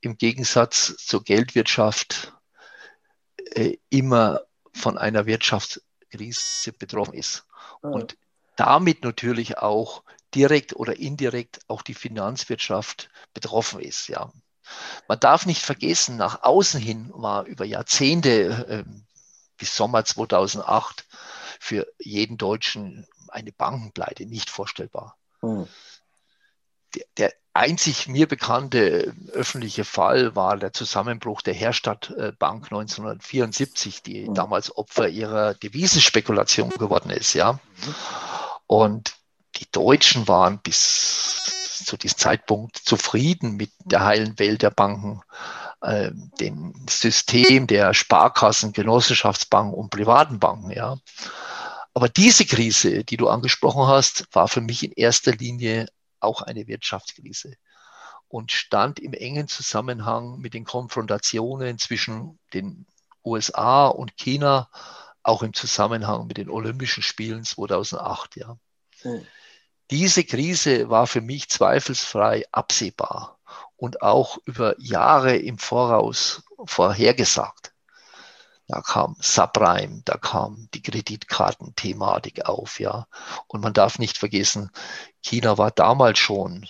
im 0.00 0.16
Gegensatz 0.16 0.96
zur 0.96 1.22
Geldwirtschaft 1.22 2.32
äh, 3.54 3.76
immer 3.90 4.40
von 4.72 4.96
einer 4.96 5.26
Wirtschaftskrise 5.26 6.72
betroffen 6.72 7.14
ist. 7.14 7.47
Und 7.82 8.16
damit 8.56 9.04
natürlich 9.04 9.58
auch 9.58 10.02
direkt 10.34 10.74
oder 10.76 10.98
indirekt 10.98 11.60
auch 11.68 11.82
die 11.82 11.94
Finanzwirtschaft 11.94 13.08
betroffen 13.32 13.80
ist. 13.80 14.08
Ja. 14.08 14.32
Man 15.06 15.20
darf 15.20 15.46
nicht 15.46 15.62
vergessen, 15.62 16.16
nach 16.16 16.42
außen 16.42 16.80
hin 16.80 17.10
war 17.14 17.44
über 17.44 17.64
Jahrzehnte 17.64 18.66
äh, 18.68 18.84
bis 19.56 19.74
Sommer 19.74 20.04
2008 20.04 21.06
für 21.60 21.86
jeden 21.98 22.36
Deutschen 22.36 23.06
eine 23.28 23.52
Bankenpleite 23.52 24.26
nicht 24.26 24.50
vorstellbar. 24.50 25.16
Mhm. 25.42 25.66
Der, 26.94 27.04
der, 27.16 27.32
einzig 27.58 28.06
mir 28.06 28.28
bekannte 28.28 29.12
öffentliche 29.32 29.84
Fall 29.84 30.36
war 30.36 30.56
der 30.56 30.72
Zusammenbruch 30.72 31.42
der 31.42 31.54
Herstadtbank 31.54 32.66
1974, 32.66 34.02
die 34.02 34.28
mhm. 34.28 34.34
damals 34.34 34.76
Opfer 34.76 35.08
ihrer 35.08 35.54
Devisenspekulation 35.54 36.70
geworden 36.70 37.10
ist, 37.10 37.34
ja. 37.34 37.58
Und 38.68 39.16
die 39.56 39.66
Deutschen 39.72 40.28
waren 40.28 40.60
bis 40.60 41.82
zu 41.84 41.96
diesem 41.96 42.18
Zeitpunkt 42.18 42.76
zufrieden 42.76 43.56
mit 43.56 43.72
der 43.84 44.04
heilen 44.04 44.38
Welt 44.38 44.62
der 44.62 44.70
Banken, 44.70 45.22
äh, 45.80 46.10
dem 46.40 46.74
System 46.88 47.66
der 47.66 47.92
Sparkassen, 47.92 48.72
Genossenschaftsbanken 48.72 49.74
und 49.74 49.90
privaten 49.90 50.38
Banken, 50.38 50.70
ja. 50.70 50.96
Aber 51.92 52.08
diese 52.08 52.46
Krise, 52.46 53.02
die 53.02 53.16
du 53.16 53.28
angesprochen 53.28 53.88
hast, 53.88 54.26
war 54.32 54.46
für 54.46 54.60
mich 54.60 54.84
in 54.84 54.92
erster 54.92 55.32
Linie 55.32 55.88
auch 56.20 56.42
eine 56.42 56.66
Wirtschaftskrise 56.66 57.56
und 58.28 58.52
stand 58.52 59.00
im 59.00 59.14
engen 59.14 59.48
Zusammenhang 59.48 60.38
mit 60.38 60.54
den 60.54 60.64
Konfrontationen 60.64 61.78
zwischen 61.78 62.38
den 62.52 62.86
USA 63.24 63.88
und 63.88 64.16
China, 64.16 64.68
auch 65.22 65.42
im 65.42 65.54
Zusammenhang 65.54 66.26
mit 66.26 66.36
den 66.36 66.50
Olympischen 66.50 67.02
Spielen 67.02 67.44
2008. 67.44 68.36
Ja. 68.36 68.56
Mhm. 69.04 69.26
Diese 69.90 70.24
Krise 70.24 70.90
war 70.90 71.06
für 71.06 71.22
mich 71.22 71.48
zweifelsfrei 71.48 72.44
absehbar 72.52 73.38
und 73.76 74.02
auch 74.02 74.38
über 74.44 74.74
Jahre 74.78 75.36
im 75.36 75.56
Voraus 75.56 76.42
vorhergesagt. 76.64 77.72
Da 78.68 78.82
kam 78.82 79.16
Subprime, 79.18 80.02
da 80.04 80.18
kam 80.18 80.68
die 80.74 80.82
Kreditkartenthematik 80.82 82.44
auf, 82.46 82.80
ja. 82.80 83.06
Und 83.46 83.62
man 83.62 83.72
darf 83.72 83.98
nicht 83.98 84.18
vergessen, 84.18 84.70
China 85.22 85.56
war 85.56 85.70
damals 85.70 86.18
schon 86.18 86.68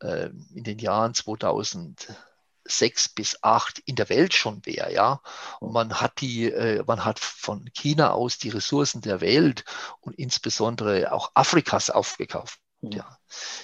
äh, 0.00 0.30
in 0.54 0.62
den 0.62 0.78
Jahren 0.78 1.14
2006 1.14 3.08
bis 3.14 3.42
8 3.42 3.80
in 3.80 3.96
der 3.96 4.08
Welt 4.08 4.34
schon 4.34 4.60
wer, 4.64 4.92
ja. 4.92 5.20
Und 5.58 5.72
man 5.72 6.00
hat 6.00 6.20
die, 6.20 6.44
äh, 6.44 6.84
man 6.86 7.04
hat 7.04 7.18
von 7.18 7.68
China 7.74 8.12
aus 8.12 8.38
die 8.38 8.50
Ressourcen 8.50 9.00
der 9.00 9.20
Welt 9.20 9.64
und 10.00 10.14
insbesondere 10.14 11.10
auch 11.10 11.32
Afrikas 11.34 11.90
aufgekauft. 11.90 12.60
Ja. 12.94 13.18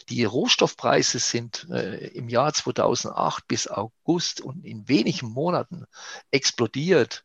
Die 0.09 0.25
Rohstoffpreise 0.25 1.19
sind 1.19 1.69
äh, 1.71 2.09
im 2.09 2.29
Jahr 2.29 2.53
2008 2.53 3.47
bis 3.47 3.69
August 3.69 4.41
und 4.41 4.65
in 4.65 4.89
wenigen 4.89 5.29
Monaten 5.29 5.85
explodiert. 6.31 7.25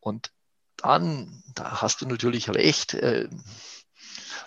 Und 0.00 0.32
dann, 0.76 1.42
da 1.54 1.82
hast 1.82 2.00
du 2.00 2.06
natürlich 2.06 2.48
recht, 2.48 2.94
äh, 2.94 3.28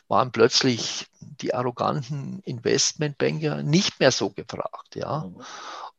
waren 0.07 0.31
plötzlich 0.31 1.07
die 1.19 1.53
arroganten 1.53 2.41
Investmentbanker 2.43 3.63
nicht 3.63 3.99
mehr 3.99 4.11
so 4.11 4.29
gefragt. 4.29 4.95
Ja. 4.95 5.25
Mhm. 5.25 5.41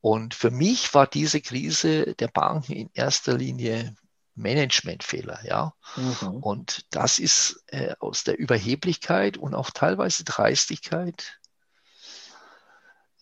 Und 0.01 0.35
für 0.35 0.51
mich 0.51 0.95
war 0.95 1.07
diese 1.07 1.41
Krise 1.41 2.15
der 2.15 2.29
Banken 2.29 2.73
in 2.73 2.91
erster 2.95 3.37
Linie 3.37 3.95
Managementfehler, 4.39 5.41
ja. 5.45 5.75
Mhm. 5.97 6.43
Und 6.43 6.87
das 6.91 7.19
ist 7.19 7.65
äh, 7.67 7.95
aus 7.99 8.25
der 8.25 8.39
Überheblichkeit 8.39 9.37
und 9.37 9.55
auch 9.55 9.71
teilweise 9.71 10.25
Dreistigkeit 10.25 11.39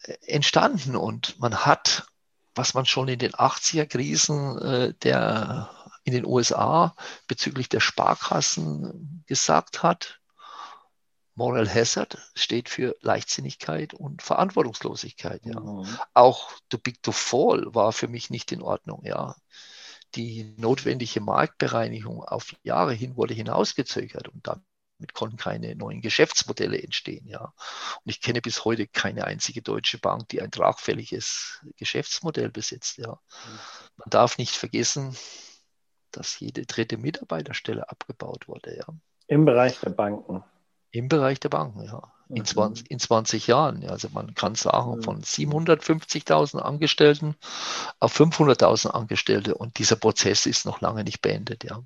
äh, 0.02 0.14
entstanden. 0.26 0.94
Und 0.94 1.38
man 1.40 1.66
hat, 1.66 2.06
was 2.54 2.74
man 2.74 2.86
schon 2.86 3.08
in 3.08 3.18
den 3.18 3.32
80er 3.32 3.86
Krisen 3.86 4.58
äh, 4.58 4.94
der 5.02 5.70
in 6.04 6.12
den 6.12 6.24
USA 6.24 6.94
bezüglich 7.26 7.68
der 7.68 7.80
Sparkassen 7.80 9.24
gesagt 9.26 9.82
hat, 9.82 10.20
Moral 11.34 11.68
Hazard 11.68 12.16
steht 12.34 12.68
für 12.68 12.96
Leichtsinnigkeit 13.02 13.92
und 13.92 14.22
Verantwortungslosigkeit. 14.22 15.44
Ja. 15.44 15.60
Mhm. 15.60 15.98
Auch 16.14 16.52
Too 16.70 16.78
Big 16.78 17.02
to 17.02 17.12
Fall 17.12 17.74
war 17.74 17.92
für 17.92 18.08
mich 18.08 18.30
nicht 18.30 18.52
in 18.52 18.62
Ordnung. 18.62 19.02
Ja 19.04 19.34
die 20.14 20.54
notwendige 20.56 21.20
Marktbereinigung 21.20 22.22
auf 22.24 22.54
Jahre 22.62 22.94
hin 22.94 23.16
wurde 23.16 23.34
hinausgezögert 23.34 24.28
und 24.28 24.46
damit 24.46 25.12
konnten 25.12 25.36
keine 25.36 25.74
neuen 25.76 26.00
Geschäftsmodelle 26.00 26.80
entstehen. 26.82 27.26
Ja. 27.26 27.52
Und 28.04 28.10
ich 28.10 28.20
kenne 28.20 28.40
bis 28.40 28.64
heute 28.64 28.86
keine 28.86 29.24
einzige 29.24 29.62
deutsche 29.62 29.98
Bank, 29.98 30.28
die 30.30 30.40
ein 30.40 30.50
tragfähiges 30.50 31.64
Geschäftsmodell 31.76 32.50
besitzt. 32.50 32.98
Ja. 32.98 33.20
Man 33.96 34.10
darf 34.10 34.38
nicht 34.38 34.54
vergessen, 34.54 35.16
dass 36.12 36.40
jede 36.40 36.64
dritte 36.64 36.96
Mitarbeiterstelle 36.96 37.90
abgebaut 37.90 38.48
wurde. 38.48 38.76
Ja. 38.76 38.86
Im 39.26 39.44
Bereich 39.44 39.78
der 39.80 39.90
Banken. 39.90 40.44
Im 40.90 41.08
Bereich 41.08 41.40
der 41.40 41.50
Banken, 41.50 41.82
ja. 41.84 42.15
In, 42.28 42.44
20, 42.44 42.84
mhm. 42.84 42.86
in 42.90 42.98
20 42.98 43.46
Jahren. 43.46 43.88
Also 43.88 44.08
man 44.12 44.34
kann 44.34 44.54
sagen, 44.54 44.96
mhm. 44.96 45.02
von 45.02 45.22
750.000 45.22 46.58
Angestellten 46.58 47.36
auf 48.00 48.18
500.000 48.18 48.88
Angestellte. 48.90 49.54
Und 49.54 49.78
dieser 49.78 49.96
Prozess 49.96 50.46
ist 50.46 50.66
noch 50.66 50.80
lange 50.80 51.04
nicht 51.04 51.22
beendet. 51.22 51.64
Ja. 51.64 51.82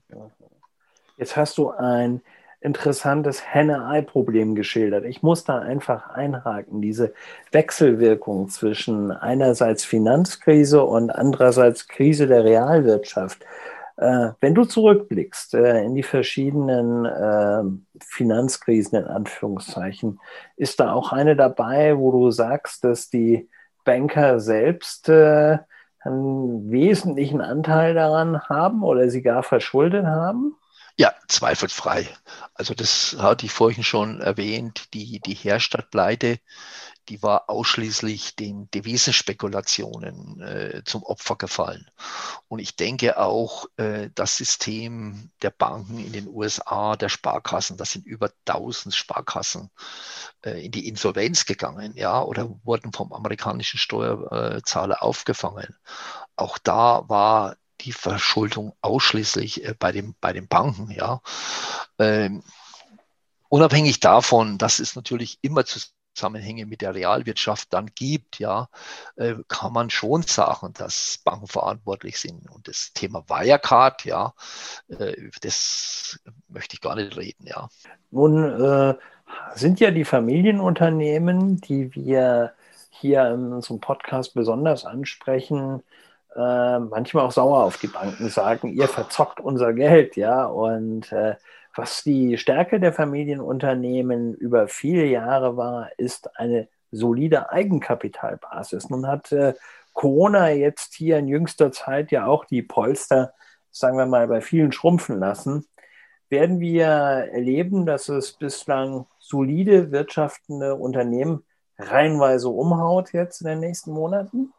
Jetzt 1.19 1.37
hast 1.37 1.59
du 1.59 1.71
ein 1.71 2.23
interessantes 2.61 3.43
Henne-Ei-Problem 3.43 4.55
geschildert. 4.55 5.05
Ich 5.05 5.23
muss 5.23 5.45
da 5.45 5.59
einfach 5.59 6.11
einhaken, 6.11 6.83
diese 6.83 7.15
Wechselwirkung 7.53 8.49
zwischen 8.49 9.11
einerseits 9.11 9.85
Finanzkrise 9.85 10.85
und 10.85 11.11
andererseits 11.11 11.89
Krise 11.89 12.27
der 12.27 12.45
Realwirtschaft. 12.45 13.45
Äh, 14.01 14.33
wenn 14.41 14.55
du 14.55 14.65
zurückblickst 14.65 15.53
äh, 15.53 15.85
in 15.85 15.95
die 15.95 16.03
verschiedenen 16.03 17.05
äh, 17.05 17.63
Finanzkrisen, 18.03 18.99
in 18.99 19.05
Anführungszeichen, 19.05 20.19
ist 20.57 20.81
da 20.81 20.95
auch 20.95 21.13
eine 21.13 21.37
dabei, 21.37 21.99
wo 21.99 22.11
du 22.11 22.31
sagst, 22.31 22.83
dass 22.83 23.11
die 23.11 23.51
Banker 23.85 24.41
selbst 24.41 25.11
äh, 25.11 25.59
einen 26.01 26.71
wesentlichen 26.71 27.43
Anteil 27.43 27.93
daran 27.93 28.41
haben 28.49 28.83
oder 28.85 29.11
sie 29.11 29.21
gar 29.21 29.43
verschuldet 29.43 30.07
haben? 30.07 30.57
Ja, 31.01 31.15
zweifelsfrei. 31.29 32.07
Also 32.53 32.75
das 32.75 33.17
hatte 33.19 33.47
ich 33.47 33.53
vorhin 33.53 33.83
schon 33.83 34.21
erwähnt, 34.21 34.93
die, 34.93 35.19
die 35.19 35.33
Herstadtpleite, 35.33 36.41
die 37.09 37.23
war 37.23 37.49
ausschließlich 37.49 38.37
den 38.37 38.71
Devisenspekulationen 38.71 40.43
äh, 40.43 40.83
zum 40.85 41.03
Opfer 41.03 41.37
gefallen. 41.37 41.91
Und 42.49 42.59
ich 42.59 42.77
denke 42.77 43.17
auch, 43.17 43.65
äh, 43.79 44.11
das 44.15 44.37
System 44.37 45.31
der 45.41 45.49
Banken 45.49 45.99
in 46.05 46.13
den 46.13 46.29
USA, 46.29 46.97
der 46.97 47.09
Sparkassen, 47.09 47.79
das 47.79 47.93
sind 47.93 48.05
über 48.05 48.31
1000 48.45 48.95
Sparkassen 48.95 49.71
äh, 50.45 50.67
in 50.67 50.71
die 50.71 50.87
Insolvenz 50.87 51.47
gegangen, 51.47 51.95
ja, 51.97 52.23
oder 52.23 52.51
wurden 52.63 52.93
vom 52.93 53.15
amerikanischen 53.15 53.79
Steuerzahler 53.79 55.03
aufgefangen. 55.03 55.75
Auch 56.37 56.59
da 56.59 57.09
war 57.09 57.57
die 57.85 57.93
Verschuldung 57.93 58.75
ausschließlich 58.81 59.65
äh, 59.65 59.75
bei, 59.79 59.93
dem, 59.93 60.15
bei 60.21 60.33
den 60.33 60.49
Banken. 60.49 60.91
Ja. 60.91 61.21
Ähm, 61.99 62.43
unabhängig 63.49 64.01
davon, 64.01 64.59
dass 64.59 64.79
es 64.79 64.97
natürlich 64.97 65.39
immer 65.43 65.65
Zusammenhänge 65.65 66.67
mit 66.67 66.83
der 66.83 66.95
Realwirtschaft 66.95 67.73
dann 67.73 67.91
gibt, 67.95 68.39
ja, 68.39 68.69
äh, 69.17 69.37
kann 69.49 69.73
man 69.73 69.91
schon 69.91 70.23
sagen, 70.23 70.73
dass 70.75 71.21
Banken 71.25 71.47
verantwortlich 71.47 72.19
sind. 72.19 72.51
Und 72.51 72.69
das 72.69 72.93
Thema 72.93 73.25
Wirecard, 73.29 74.05
ja, 74.05 74.35
äh, 74.89 75.15
das 75.41 76.21
möchte 76.49 76.75
ich 76.75 76.81
gar 76.81 76.97
nicht 76.97 77.17
reden, 77.17 77.47
ja. 77.47 77.69
Nun 78.11 78.45
äh, 78.45 78.95
sind 79.55 79.81
ja 79.81 79.91
die 79.91 80.05
Familienunternehmen, 80.05 81.61
die 81.61 81.95
wir 81.95 82.55
hier 82.91 83.31
in 83.31 83.53
unserem 83.53 83.81
Podcast 83.81 84.35
besonders 84.35 84.85
ansprechen, 84.85 85.83
äh, 86.37 86.79
manchmal 86.79 87.27
auch 87.27 87.33
sauer 87.33 87.65
auf 87.65 87.79
die 87.79 87.89
Banken, 87.89 88.29
sagen, 88.29 88.69
ihr 88.69 88.89
verzockt 88.89 89.41
unser 89.41 89.73
Geld, 89.73 90.17
ja. 90.17 90.45
Und 90.45 91.11
äh, 91.13 91.37
was 91.75 92.03
die 92.03 92.37
Stärke 92.39 92.81
der 92.81 92.93
Familienunternehmen 92.93 94.35
über 94.35 94.69
viele 94.69 95.07
Jahre 95.07 95.57
war, 95.57 95.91
ist 95.99 96.39
eine 96.39 96.69
solide 96.91 97.51
Eigenkapitalbasis. 97.51 98.91
Nun 98.91 99.07
hat 99.07 99.33
äh, 99.33 99.55
Corona 99.93 100.51
jetzt 100.51 100.95
hier 100.95 101.19
in 101.19 101.29
jüngster 101.29 101.73
Zeit 101.73 102.11
ja 102.11 102.27
auch 102.27 102.45
die 102.45 102.63
Polster, 102.63 103.33
sagen 103.71 103.99
wir 103.99 104.07
mal, 104.07 104.27
bei 104.29 104.41
vielen 104.41 104.73
schrumpfen 104.73 105.19
lassen. 105.19 105.67
Werden 106.29 106.61
wir 106.61 106.87
erleben, 106.87 107.87
dass 107.87 108.09
es 108.09 108.33
bislang 108.33 109.07
solide 109.19 109.91
wirtschaftende 109.91 110.77
Unternehmen 110.77 111.45
reihenweise 111.77 112.49
umhaut 112.49 113.13
jetzt 113.13 113.41
in 113.41 113.49
den 113.49 113.61
nächsten 113.61 113.93
Monaten? 113.93 114.53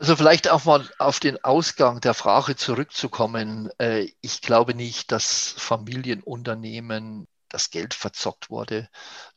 Also 0.00 0.16
vielleicht 0.16 0.48
auch 0.48 0.64
mal 0.64 0.88
auf 0.98 1.20
den 1.20 1.44
Ausgang 1.44 2.00
der 2.00 2.14
Frage 2.14 2.56
zurückzukommen. 2.56 3.68
Äh, 3.78 4.08
ich 4.22 4.40
glaube 4.40 4.74
nicht, 4.74 5.12
dass 5.12 5.54
Familienunternehmen 5.58 7.28
das 7.50 7.68
Geld 7.68 7.92
verzockt 7.92 8.48
wurde. 8.48 8.88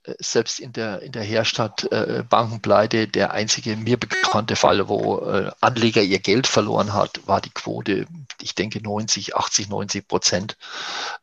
Äh, 0.04 0.14
selbst 0.20 0.62
in 0.62 0.72
der, 0.72 1.02
in 1.02 1.12
der 1.12 1.24
Herstadt 1.24 1.84
äh, 1.92 2.24
Bankenpleite, 2.30 3.10
der 3.10 3.32
einzige 3.32 3.76
mir 3.76 3.98
bekannte 3.98 4.56
Fall, 4.56 4.88
wo 4.88 5.18
Anleger 5.60 6.02
ihr 6.02 6.20
Geld 6.20 6.48
verloren 6.48 6.94
hat, 6.94 7.28
war 7.28 7.42
die 7.42 7.50
Quote, 7.50 8.06
ich 8.40 8.56
denke 8.56 8.82
90, 8.82 9.36
80, 9.36 9.68
90 9.68 10.08
Prozent, 10.08 10.58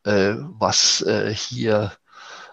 was 0.03 1.03
hier 1.33 1.91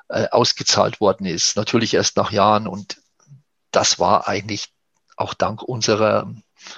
ausgezahlt 0.09 1.01
worden 1.01 1.27
ist. 1.27 1.57
Natürlich 1.57 1.95
erst 1.95 2.17
nach 2.17 2.33
Jahren 2.33 2.67
und 2.67 3.01
das 3.73 3.99
war 3.99 4.27
eigentlich 4.27 4.73
auch 5.17 5.35
dank 5.35 5.63
unserer 5.63 6.33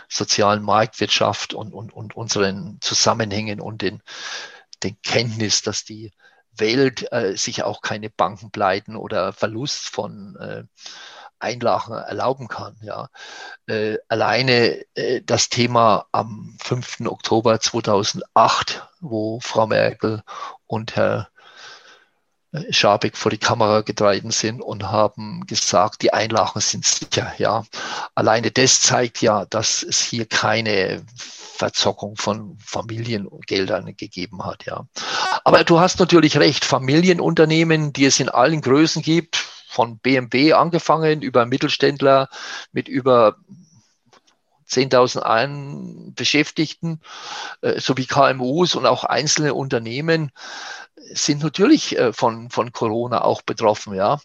sozialen 0.09 0.63
Marktwirtschaft 0.63 1.55
und, 1.55 1.73
und, 1.73 1.93
und 1.93 2.17
unseren 2.17 2.79
Zusammenhängen 2.81 3.61
und 3.61 3.83
den, 3.83 4.03
den 4.83 5.01
Kenntnis, 5.03 5.63
dass 5.63 5.85
die 5.85 6.13
Welt 6.53 7.11
äh, 7.13 7.37
sich 7.37 7.63
auch 7.63 7.81
keine 7.81 8.11
Bankenpleiten 8.11 8.97
oder 8.97 9.33
Verlust 9.33 9.89
von 9.89 10.37
äh, 10.37 10.65
Einlagen 11.39 11.95
erlauben 11.95 12.49
kann. 12.49 12.77
Ja. 12.83 13.09
Äh, 13.67 13.97
alleine 14.09 14.85
äh, 14.95 15.23
das 15.25 15.49
Thema 15.49 16.07
am 16.13 16.57
5. 16.63 17.07
Oktober 17.07 17.61
2008, 17.61 18.87
wo 19.01 19.41
Frau 19.41 19.67
Merkel 19.67 20.23
und 20.67 20.97
Herr 20.97 21.30
Schabek 22.71 23.17
vor 23.17 23.31
die 23.31 23.39
Kamera 23.39 23.83
getreten 23.83 24.33
sind 24.33 24.61
und 24.61 24.91
haben 24.91 25.47
gesagt, 25.47 26.03
die 26.03 26.13
Einlagen 26.13 26.61
sind 26.61 26.85
sicher. 26.85 27.33
Ja, 27.39 27.65
alleine 28.15 28.51
das 28.51 28.81
zeigt 28.81 29.23
ja, 29.23 29.45
dass 29.45 29.83
es 29.83 30.01
hier 30.01 30.27
keine 30.27 31.03
Verzockung 31.15 32.17
von 32.17 32.59
Familiengeldern 32.59 33.95
gegeben 33.97 34.45
hat. 34.45 34.65
Ja, 34.67 34.87
aber 35.45 35.63
du 35.63 35.79
hast 35.79 36.01
natürlich 36.01 36.39
recht. 36.39 36.65
Familienunternehmen, 36.65 37.93
die 37.93 38.07
es 38.07 38.19
in 38.19 38.29
allen 38.29 38.63
Größen 38.63 39.03
gibt, 39.03 39.37
von 39.69 39.99
BMW 39.99 40.55
angefangen 40.55 41.23
über 41.23 41.47
Mittelständler 41.47 42.29
mit 42.73 42.89
über 42.89 43.37
10.000 44.71 46.15
Beschäftigten 46.15 47.01
äh, 47.61 47.81
sowie 47.81 48.07
KMUs 48.07 48.75
und 48.75 48.87
auch 48.87 49.05
einzelne 49.05 49.55
Unternehmen 49.55 50.31
sind 51.13 51.43
natürlich 51.43 51.99
äh, 51.99 52.13
von, 52.13 52.51
von 52.51 52.73
Corona 52.73 53.23
auch 53.23 53.43
betroffen, 53.43 53.95
ja. 53.95 54.21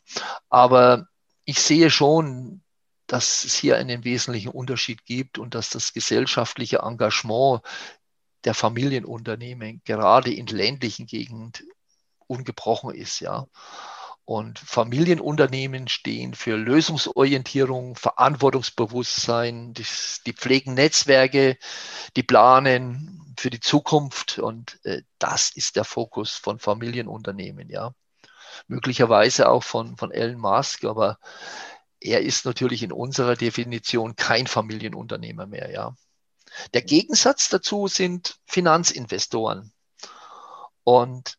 Aber 0.49 1.07
ich 1.45 1.59
sehe 1.59 1.89
schon, 1.89 2.61
dass 3.07 3.43
es 3.43 3.55
hier 3.55 3.77
einen 3.77 4.03
wesentlichen 4.03 4.49
Unterschied 4.49 5.05
gibt 5.05 5.37
und 5.37 5.55
dass 5.55 5.69
das 5.69 5.93
gesellschaftliche 5.93 6.79
Engagement 6.79 7.61
der 8.45 8.53
Familienunternehmen 8.53 9.81
gerade 9.85 10.33
in 10.33 10.47
ländlichen 10.47 11.05
Gegenden 11.07 11.53
ungebrochen 12.27 12.93
ist, 12.93 13.19
ja. 13.19 13.47
Und 14.25 14.57
Familienunternehmen 14.57 15.87
stehen 15.87 16.33
für 16.33 16.57
Lösungsorientierung, 16.57 17.95
Verantwortungsbewusstsein, 17.95 19.73
die, 19.73 19.85
die 20.25 20.33
pflegen 20.33 20.73
Netzwerke, 20.73 21.57
die 22.15 22.23
planen 22.23 23.35
für 23.37 23.51
die 23.51 23.59
Zukunft 23.59 24.39
und 24.39 24.79
äh, 24.83 25.03
das 25.19 25.51
ist 25.51 25.75
der 25.75 25.83
Fokus 25.83 26.31
von 26.31 26.57
Familienunternehmen, 26.57 27.69
ja. 27.69 27.93
Möglicherweise 28.67 29.49
auch 29.49 29.63
von, 29.63 29.97
von 29.97 30.11
Elon 30.11 30.39
Musk, 30.39 30.85
aber 30.85 31.19
er 31.99 32.21
ist 32.21 32.45
natürlich 32.45 32.81
in 32.81 32.91
unserer 32.91 33.35
Definition 33.35 34.15
kein 34.15 34.47
Familienunternehmer 34.47 35.45
mehr, 35.45 35.71
ja. 35.71 35.95
Der 36.73 36.81
Gegensatz 36.81 37.49
dazu 37.49 37.87
sind 37.87 38.39
Finanzinvestoren. 38.45 39.71
Und 40.83 41.37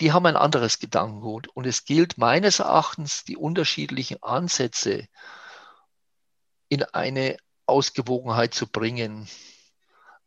die 0.00 0.12
haben 0.12 0.26
ein 0.26 0.36
anderes 0.36 0.78
Gedankengut. 0.78 1.48
Und 1.48 1.66
es 1.66 1.84
gilt 1.84 2.18
meines 2.18 2.58
Erachtens, 2.58 3.24
die 3.24 3.36
unterschiedlichen 3.36 4.22
Ansätze 4.22 5.06
in 6.68 6.82
eine 6.82 7.36
Ausgewogenheit 7.66 8.54
zu 8.54 8.66
bringen. 8.66 9.28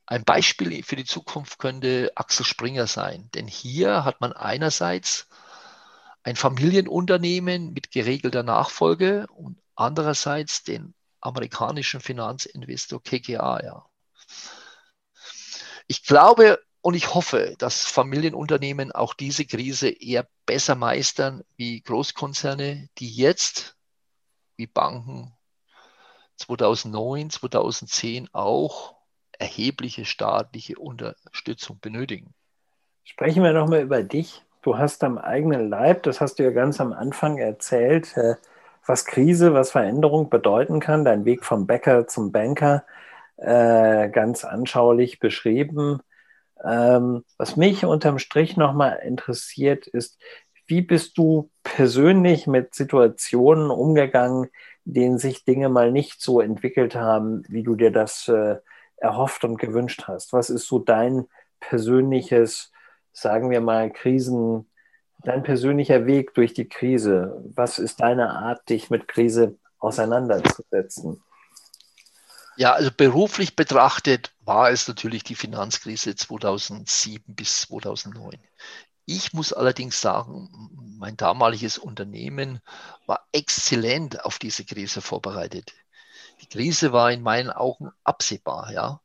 Ein 0.05 0.23
Beispiel 0.23 0.83
für 0.83 0.95
die 0.95 1.05
Zukunft 1.05 1.59
könnte 1.59 2.11
Axel 2.15 2.45
Springer 2.45 2.87
sein, 2.87 3.29
denn 3.33 3.47
hier 3.47 4.05
hat 4.05 4.21
man 4.21 4.31
einerseits 4.31 5.27
ein 6.23 6.37
Familienunternehmen 6.37 7.73
mit 7.73 7.91
geregelter 7.91 8.43
Nachfolge 8.43 9.27
und 9.27 9.61
andererseits 9.75 10.63
den 10.63 10.93
amerikanischen 11.19 11.99
Finanzinvestor 11.99 13.03
KKA. 13.03 13.63
Ja. 13.63 13.85
Ich 15.87 16.03
glaube, 16.03 16.59
Und 16.87 16.93
ich 16.93 17.13
hoffe, 17.13 17.53
dass 17.57 17.83
Familienunternehmen 17.83 18.93
auch 18.93 19.13
diese 19.13 19.43
Krise 19.43 19.89
eher 19.89 20.25
besser 20.45 20.75
meistern 20.75 21.43
wie 21.57 21.81
Großkonzerne, 21.81 22.87
die 22.97 23.09
jetzt, 23.09 23.75
wie 24.55 24.67
Banken 24.67 25.33
2009, 26.37 27.29
2010 27.29 28.29
auch 28.31 28.95
erhebliche 29.37 30.05
staatliche 30.05 30.79
Unterstützung 30.79 31.77
benötigen. 31.81 32.33
Sprechen 33.03 33.43
wir 33.43 33.51
nochmal 33.51 33.81
über 33.81 34.01
dich. 34.01 34.45
Du 34.61 34.77
hast 34.77 35.03
am 35.03 35.17
eigenen 35.17 35.69
Leib, 35.69 36.03
das 36.03 36.21
hast 36.21 36.39
du 36.39 36.43
ja 36.43 36.51
ganz 36.51 36.79
am 36.79 36.93
Anfang 36.93 37.37
erzählt, 37.37 38.15
äh, 38.15 38.35
was 38.85 39.03
Krise, 39.03 39.53
was 39.53 39.71
Veränderung 39.71 40.29
bedeuten 40.29 40.79
kann. 40.79 41.03
Dein 41.03 41.25
Weg 41.25 41.43
vom 41.43 41.67
Bäcker 41.67 42.07
zum 42.07 42.31
Banker 42.31 42.85
äh, 43.35 44.07
ganz 44.07 44.45
anschaulich 44.45 45.19
beschrieben. 45.19 46.01
Ähm, 46.63 47.23
was 47.37 47.55
mich 47.55 47.85
unterm 47.85 48.19
Strich 48.19 48.57
nochmal 48.57 48.99
interessiert, 49.03 49.87
ist, 49.87 50.17
wie 50.67 50.81
bist 50.81 51.17
du 51.17 51.49
persönlich 51.63 52.45
mit 52.45 52.75
Situationen 52.75 53.71
umgegangen, 53.71 54.49
in 54.85 54.93
denen 54.93 55.17
sich 55.17 55.45
Dinge 55.45 55.69
mal 55.69 55.91
nicht 55.91 56.21
so 56.21 56.41
entwickelt 56.41 56.95
haben, 56.95 57.43
wie 57.47 57.63
du 57.63 57.75
dir 57.75 57.91
das 57.91 58.27
äh, 58.27 58.57
erhofft 58.97 59.43
und 59.43 59.57
gewünscht 59.57 60.03
hast? 60.07 60.33
Was 60.33 60.49
ist 60.49 60.67
so 60.67 60.79
dein 60.79 61.27
persönliches, 61.59 62.71
sagen 63.13 63.49
wir 63.49 63.61
mal, 63.61 63.91
Krisen, 63.91 64.69
dein 65.23 65.43
persönlicher 65.43 66.05
Weg 66.05 66.33
durch 66.33 66.53
die 66.53 66.67
Krise? 66.67 67.43
Was 67.55 67.79
ist 67.79 68.01
deine 68.01 68.29
Art, 68.31 68.69
dich 68.69 68.89
mit 68.89 69.07
Krise 69.07 69.57
auseinanderzusetzen? 69.79 71.21
Ja, 72.57 72.73
also 72.73 72.89
beruflich 72.91 73.55
betrachtet 73.55 74.33
war 74.43 74.71
es 74.71 74.87
natürlich 74.87 75.23
die 75.23 75.35
Finanzkrise 75.35 76.15
2007 76.15 77.35
bis 77.35 77.61
2009. 77.61 78.39
Ich 79.05 79.31
muss 79.31 79.53
allerdings 79.53 80.01
sagen, 80.01 80.49
mein 80.97 81.15
damaliges 81.17 81.77
Unternehmen 81.77 82.59
war 83.05 83.27
exzellent 83.31 84.25
auf 84.25 84.39
diese 84.39 84.65
Krise 84.65 85.01
vorbereitet. 85.01 85.73
Die 86.41 86.49
Krise 86.49 86.91
war 86.91 87.11
in 87.11 87.21
meinen 87.21 87.51
Augen 87.51 87.91
absehbar. 88.03 88.71
Ja, 88.71 89.01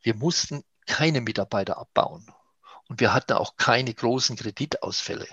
wir 0.00 0.14
mussten 0.14 0.64
keine 0.86 1.20
Mitarbeiter 1.20 1.76
abbauen 1.76 2.26
und 2.88 2.98
wir 2.98 3.12
hatten 3.12 3.34
auch 3.34 3.56
keine 3.56 3.92
großen 3.92 4.36
Kreditausfälle. 4.36 5.28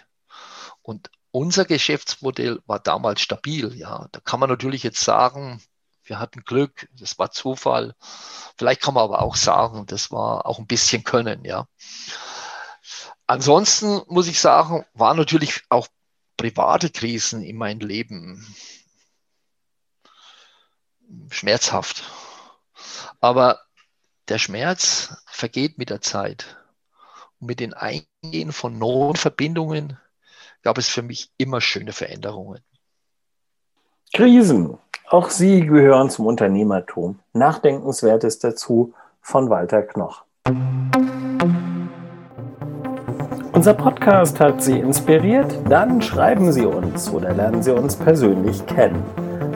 Und 0.82 1.10
unser 1.32 1.63
Geschäftsmodell 1.63 2.62
war 2.65 2.80
damals 2.80 3.21
stabil. 3.21 3.73
Ja, 3.73 4.10
da 4.12 4.19
kann 4.19 4.41
man 4.41 4.49
natürlich 4.49 4.84
jetzt 4.84 4.99
sagen, 4.99 5.62
wir 6.06 6.20
hatten 6.20 6.44
Glück, 6.44 6.89
das 6.94 7.18
war 7.18 7.32
Zufall. 7.32 7.96
Vielleicht 8.58 8.82
kann 8.82 8.94
man 8.94 9.04
aber 9.04 9.22
auch 9.22 9.36
sagen, 9.36 9.86
das 9.86 10.12
war 10.12 10.46
auch 10.46 10.60
ein 10.60 10.68
bisschen 10.68 11.04
Können, 11.04 11.46
ja. 11.46 11.68
Ansonsten 13.26 14.02
muss 14.08 14.28
ich 14.28 14.39
sagen, 14.39 14.86
waren 14.94 15.18
natürlich 15.18 15.63
auch 15.70 15.88
private 16.38 16.89
Krisen 16.89 17.42
in 17.42 17.58
meinem 17.58 17.80
Leben 17.80 18.46
schmerzhaft. 21.30 22.04
Aber 23.20 23.62
der 24.28 24.39
Schmerz 24.39 25.16
vergeht 25.26 25.78
mit 25.78 25.89
der 25.89 26.02
Zeit. 26.02 26.58
Und 27.39 27.48
mit 27.48 27.60
den 27.60 27.74
Eingehen 27.74 28.52
von 28.52 28.78
neuen 28.78 29.16
Verbindungen 29.16 29.98
gab 30.62 30.78
es 30.78 30.89
für 30.89 31.02
mich 31.02 31.32
immer 31.38 31.62
schöne 31.62 31.94
Veränderungen. 31.94 32.63
Krisen. 34.13 34.78
Auch 35.10 35.30
sie 35.30 35.66
gehören 35.66 36.10
zum 36.10 36.26
Unternehmertum. 36.26 37.20
Nachdenkenswertes 37.34 38.39
dazu 38.39 38.94
von 39.22 39.50
Walter 39.50 39.82
Knoch. 39.84 40.24
Unser 43.54 43.76
Podcast 43.76 44.39
hat 44.39 44.62
Sie 44.62 44.80
inspiriert? 44.80 45.56
Dann 45.70 46.02
schreiben 46.02 46.52
Sie 46.52 46.66
uns 46.66 47.10
oder 47.10 47.34
lernen 47.34 47.63
Sie 47.63 47.72
uns 47.72 47.96
persönlich 47.96 48.66
kennen. 48.66 49.02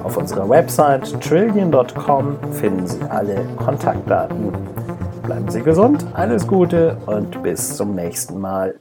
Auf 0.03 0.15
unserer 0.15 0.47
Website 0.47 1.19
trillion.com 1.21 2.37
finden 2.53 2.87
Sie 2.87 3.01
alle 3.09 3.43
Kontaktdaten. 3.57 4.53
Bleiben 5.23 5.49
Sie 5.49 5.61
gesund, 5.61 6.05
alles 6.13 6.47
Gute 6.47 6.95
und 7.05 7.43
bis 7.43 7.75
zum 7.75 7.95
nächsten 7.95 8.39
Mal. 8.39 8.75